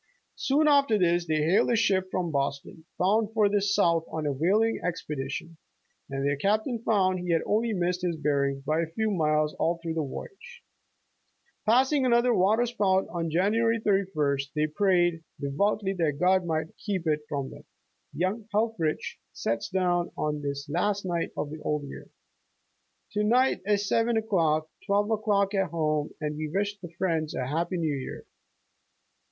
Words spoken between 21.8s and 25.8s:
year:'' To night at seven o 'clock, twelve o 'clock at